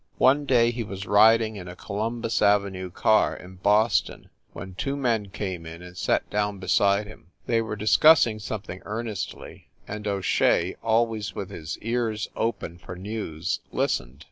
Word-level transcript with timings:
One 0.17 0.47
day 0.47 0.71
he 0.71 0.83
was 0.83 1.05
riding 1.05 1.57
in 1.57 1.67
a 1.67 1.75
Columbus 1.75 2.41
Avenue 2.41 2.89
car, 2.89 3.35
in 3.37 3.57
Boston, 3.57 4.31
when 4.51 4.73
two 4.73 4.97
men 4.97 5.27
came 5.29 5.63
in 5.67 5.83
and 5.83 5.95
sat 5.95 6.27
down 6.31 6.57
be 6.57 6.67
side 6.69 7.05
him. 7.05 7.27
They 7.45 7.61
were 7.61 7.75
discussing 7.75 8.39
something 8.39 8.79
ear^ 8.79 8.83
THE 8.83 8.89
NORCROSS 9.03 9.25
APARTMENTS 9.25 9.25
285 9.85 9.93
nestly, 9.93 9.95
and 9.95 10.07
O 10.07 10.21
Shea, 10.21 10.75
always 10.81 11.35
with 11.35 11.51
his 11.51 11.77
ears 11.83 12.27
open 12.35 12.79
for 12.79 12.95
news, 12.95 13.59
listened. 13.71 14.19